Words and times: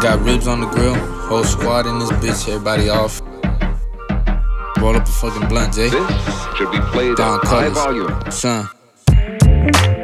Got 0.00 0.24
ribs 0.24 0.48
on 0.48 0.62
the 0.62 0.66
grill, 0.66 0.94
whole 0.94 1.44
squad 1.44 1.86
in 1.86 1.98
this 1.98 2.10
bitch, 2.12 2.48
everybody 2.48 2.88
off. 2.88 3.20
Roll 4.80 4.96
up 4.96 5.06
a 5.06 5.10
fucking 5.10 5.46
blunt, 5.46 5.74
Jay. 5.74 5.90
This 5.90 6.56
should 6.56 6.70
be 6.70 6.80
played 6.90 7.16
Don 7.16 7.38
at 7.38 7.46
high 7.46 7.68
volume. 7.68 8.30
Son. 8.30 8.66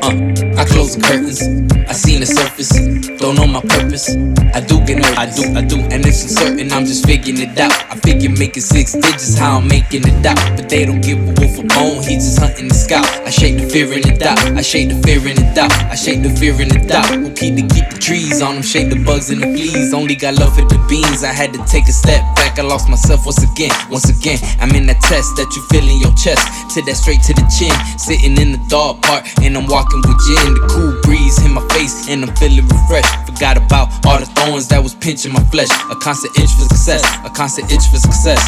Uh, 0.07 0.15
I 0.55 0.65
close 0.65 0.95
the 0.95 1.03
curtains. 1.03 1.43
I 1.91 1.93
seen 1.93 2.21
the 2.21 2.27
surface. 2.27 2.71
Don't 3.19 3.35
know 3.35 3.47
my 3.47 3.61
purpose. 3.61 4.15
I 4.55 4.63
do 4.63 4.79
get 4.87 5.03
nervous. 5.03 5.19
I 5.19 5.27
do, 5.35 5.43
I 5.59 5.63
do, 5.67 5.79
and 5.91 6.07
it's 6.07 6.23
uncertain. 6.23 6.71
I'm 6.71 6.87
just 6.87 7.07
figuring 7.07 7.43
it 7.43 7.59
out. 7.59 7.75
I 7.91 7.99
figure 8.07 8.31
making 8.31 8.63
six 8.63 8.93
digits, 8.93 9.37
how 9.37 9.59
I'm 9.59 9.67
making 9.67 10.07
it 10.07 10.23
out. 10.23 10.39
But 10.55 10.69
they 10.69 10.87
don't 10.87 11.03
give 11.03 11.19
a 11.19 11.35
wolf 11.43 11.59
a 11.59 11.67
bone. 11.75 12.07
He 12.07 12.23
just 12.23 12.39
hunting 12.39 12.69
the 12.69 12.75
scout. 12.75 13.07
I 13.27 13.31
shake 13.31 13.59
the 13.59 13.67
fear 13.67 13.91
in 13.99 14.03
the 14.07 14.15
doubt. 14.15 14.39
I 14.55 14.63
shake 14.63 14.95
the 14.95 14.99
fear 15.03 15.19
in 15.27 15.35
the 15.35 15.47
doubt. 15.59 15.75
I 15.91 15.97
shake 15.99 16.23
the 16.23 16.31
fear 16.31 16.55
in 16.63 16.69
the 16.71 16.87
doubt. 16.87 17.11
Who 17.11 17.35
keep 17.35 17.59
to 17.59 17.67
keep 17.67 17.91
the 17.91 17.99
trees 17.99 18.39
on 18.43 18.55
them? 18.55 18.63
Shake 18.63 18.91
the 18.91 19.03
bugs 19.03 19.31
and 19.31 19.43
the 19.43 19.51
fleas. 19.59 19.91
Only 19.93 20.15
got 20.15 20.39
love 20.39 20.55
for 20.55 20.63
the 20.63 20.79
beans. 20.87 21.27
I 21.27 21.35
had 21.35 21.51
to 21.55 21.61
take 21.67 21.91
a 21.91 21.95
step 21.95 22.23
back. 22.39 22.59
I 22.59 22.63
lost 22.63 22.89
myself 22.89 23.27
once 23.27 23.43
again. 23.43 23.75
Once 23.91 24.07
again, 24.07 24.39
I'm 24.63 24.71
in 24.71 24.87
that 24.87 25.03
test 25.03 25.35
that 25.35 25.51
you 25.51 25.63
feel 25.67 25.83
in 25.83 25.99
your 25.99 26.15
chest. 26.15 26.47
To 26.75 26.83
that 26.87 26.95
straight 26.95 27.23
to 27.27 27.35
the 27.35 27.47
chin. 27.51 27.75
Sitting 27.99 28.39
in 28.39 28.55
the 28.55 28.63
dark 28.71 29.03
part, 29.03 29.27
and 29.43 29.57
I'm 29.59 29.67
walking 29.67 29.96
with 30.03 30.19
gin. 30.27 30.55
The 30.55 30.67
cool 30.69 30.93
breeze 31.03 31.39
hit 31.39 31.51
my 31.51 31.65
face, 31.69 32.09
and 32.09 32.25
I'm 32.25 32.35
feeling 32.37 32.67
refreshed. 32.67 33.15
Forgot 33.27 33.57
about 33.57 33.89
all 34.07 34.19
the 34.19 34.27
thorns 34.27 34.69
that 34.69 34.83
was 34.83 34.95
pinching 34.95 35.33
my 35.33 35.43
flesh. 35.55 35.71
A 35.91 35.97
constant 35.97 36.37
itch 36.39 36.51
for 36.51 36.67
success. 36.69 37.05
A 37.25 37.31
constant 37.31 37.71
itch 37.71 37.87
for 37.89 37.99
success. 37.99 38.41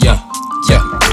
Yeah, 0.00 0.18
yeah. 0.70 1.03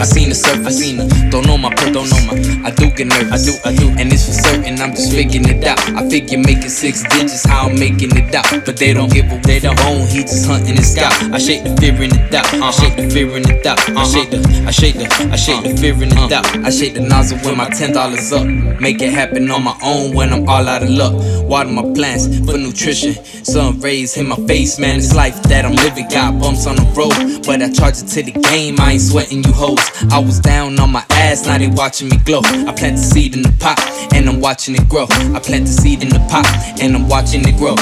I 0.00 0.04
seen 0.04 0.30
the 0.30 0.34
surface. 0.34 0.66
I 0.66 0.70
seen 0.70 0.96
the. 0.96 1.04
Don't 1.30 1.46
know 1.46 1.58
my 1.58 1.68
purpose. 1.68 1.92
Don't 1.92 2.08
know 2.08 2.22
my. 2.32 2.68
I 2.68 2.70
do 2.72 2.88
get 2.90 3.06
nervous. 3.06 3.36
I 3.36 3.38
do. 3.44 3.52
I 3.68 3.70
do. 3.76 3.86
And 4.00 4.10
it's 4.10 4.24
for 4.24 4.32
certain. 4.32 4.80
I'm 4.80 4.96
just 4.96 5.12
figuring 5.12 5.44
it 5.46 5.62
out. 5.64 5.78
I 5.92 6.08
figure 6.08 6.38
making 6.38 6.72
six 6.72 7.04
digits. 7.04 7.44
How 7.44 7.68
I'm 7.68 7.78
making 7.78 8.16
it 8.16 8.34
out. 8.34 8.48
But 8.64 8.78
they 8.78 8.94
don't 8.94 9.12
give 9.12 9.30
a. 9.30 9.36
They 9.44 9.60
don't 9.60 9.78
own. 9.84 10.08
He 10.08 10.22
just 10.22 10.48
hunting 10.48 10.76
his 10.76 10.92
scout. 10.92 11.12
I 11.34 11.38
shake 11.38 11.64
the 11.64 11.76
fear 11.76 11.92
in 12.00 12.08
the 12.08 12.28
doubt. 12.32 12.48
I 12.54 12.58
uh-huh. 12.58 12.72
shake 12.72 12.96
the 12.96 13.10
fear 13.12 13.36
in 13.36 13.42
the 13.42 13.60
doubt. 13.62 13.78
I 13.90 13.92
uh-huh. 13.92 14.04
shake 14.08 14.30
the. 14.30 14.40
I 14.66 14.70
shake 14.70 14.96
the. 14.96 15.06
I 15.28 15.36
shake 15.36 15.62
the 15.68 15.76
fear 15.76 15.92
in 15.92 16.08
the 16.08 16.16
uh-huh. 16.16 16.28
doubt. 16.28 16.46
I 16.64 16.70
shake 16.70 16.94
the 16.94 17.04
nozzle 17.04 17.36
when 17.44 17.58
my 17.58 17.68
ten 17.68 17.92
dollars 17.92 18.32
up. 18.32 18.46
Make 18.80 19.02
it 19.02 19.12
happen 19.12 19.50
on 19.50 19.62
my 19.62 19.76
own 19.84 20.14
when 20.16 20.32
I'm 20.32 20.48
all 20.48 20.66
out 20.66 20.82
of 20.82 20.88
luck. 20.88 21.12
Water 21.50 21.70
my 21.70 21.82
plants 21.94 22.28
for 22.46 22.56
nutrition. 22.56 23.12
Sun 23.44 23.80
rays 23.80 24.14
hit 24.14 24.24
my 24.24 24.36
face, 24.46 24.78
man. 24.78 24.98
It's 24.98 25.16
life 25.16 25.42
that 25.42 25.64
I'm 25.64 25.74
living. 25.74 26.08
Got 26.08 26.40
bumps 26.40 26.64
on 26.68 26.76
the 26.76 26.84
road, 26.94 27.44
but 27.44 27.60
I 27.60 27.72
charge 27.72 27.98
it 27.98 28.06
to 28.06 28.22
the 28.22 28.30
game. 28.30 28.78
I 28.78 28.92
ain't 28.92 29.00
sweating 29.00 29.42
you 29.42 29.52
hoes. 29.52 29.80
I 30.12 30.20
was 30.20 30.38
down 30.38 30.78
on 30.78 30.92
my 30.92 31.04
ass, 31.10 31.46
now 31.46 31.58
they 31.58 31.66
watching 31.66 32.08
me 32.08 32.18
glow. 32.18 32.42
I 32.44 32.72
plant 32.72 32.98
the 32.98 33.02
seed 33.02 33.34
in 33.34 33.42
the 33.42 33.52
pot, 33.58 33.80
and 34.14 34.28
I'm 34.28 34.40
watching 34.40 34.76
it 34.76 34.88
grow. 34.88 35.06
I 35.10 35.40
plant 35.40 35.66
the 35.66 35.72
seed 35.72 36.04
in 36.04 36.10
the 36.10 36.20
pot, 36.30 36.46
and 36.80 36.94
I'm 36.94 37.08
watching 37.08 37.42
it 37.44 37.56
grow. 37.56 37.74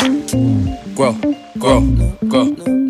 Grow, 0.95 1.13
grow, 1.59 1.83
grow. 2.27 2.88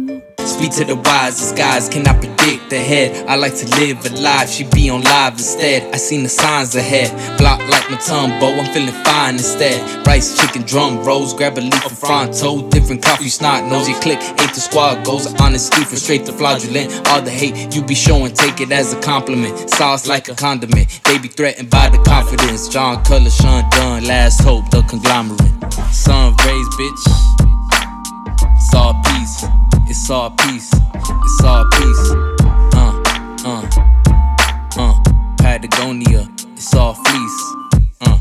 Speak 0.48 0.72
to 0.76 0.84
the 0.84 0.96
wise, 0.96 1.38
the 1.38 1.54
skies 1.54 1.90
cannot 1.90 2.20
predict 2.20 2.70
the 2.70 2.78
head. 2.78 3.28
I 3.28 3.36
like 3.36 3.54
to 3.56 3.66
live 3.76 4.04
a 4.06 4.46
she 4.46 4.64
be 4.64 4.88
on 4.88 5.02
live 5.02 5.34
instead. 5.34 5.94
I 5.94 5.98
seen 5.98 6.22
the 6.22 6.28
signs 6.30 6.74
ahead, 6.74 7.10
block 7.36 7.60
like 7.68 7.90
my 7.90 7.98
tumbo, 7.98 8.58
I'm 8.58 8.72
feeling 8.72 8.94
fine 9.04 9.34
instead. 9.34 10.06
Rice, 10.06 10.40
chicken, 10.40 10.62
drum 10.62 11.04
rolls, 11.04 11.34
grab 11.34 11.58
a 11.58 11.60
leaf 11.60 11.84
of 11.84 11.98
Fronto. 11.98 12.66
Different 12.70 13.02
coffee, 13.02 13.28
snot, 13.28 13.70
nosy 13.70 13.92
click, 14.00 14.20
ain't 14.40 14.54
the 14.54 14.60
squad 14.60 15.04
goes. 15.04 15.26
Honesty 15.38 15.84
from 15.84 15.98
straight 15.98 16.24
to 16.24 16.32
fraudulent. 16.32 17.06
All 17.08 17.20
the 17.20 17.30
hate 17.30 17.74
you 17.74 17.82
be 17.84 17.94
showing, 17.94 18.32
take 18.32 18.60
it 18.62 18.72
as 18.72 18.94
a 18.94 19.00
compliment. 19.02 19.68
Sauce 19.68 20.08
like 20.08 20.28
a 20.28 20.34
condiment, 20.34 21.00
they 21.04 21.18
be 21.18 21.28
threatened 21.28 21.68
by 21.68 21.90
the 21.90 21.98
confidence. 21.98 22.68
John 22.68 23.04
Color, 23.04 23.30
Sean 23.30 23.68
Dunn, 23.70 24.04
last 24.04 24.42
hope, 24.42 24.70
the 24.70 24.80
conglomerate. 24.88 25.52
Sun 25.92 26.34
rays, 26.44 26.68
bitch. 26.80 27.37
It's 30.08 30.14
all 30.14 30.30
peace. 30.30 30.70
It's 30.72 31.44
all 31.44 31.68
peace. 31.68 32.10
Uh, 32.72 33.02
uh, 33.44 33.70
uh. 34.78 35.34
Patagonia. 35.36 36.26
It's 36.56 36.74
all 36.74 36.94
fleece. 36.94 37.54
Uh, 38.00 38.18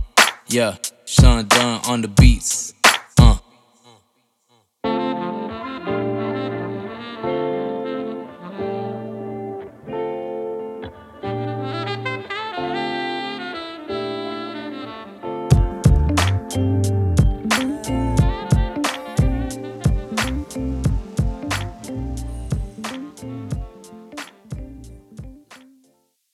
yeah. 0.48 0.76
Sean 1.06 1.48
Dunn 1.48 1.80
on 1.88 2.02
the 2.02 2.10
beats. 2.10 2.74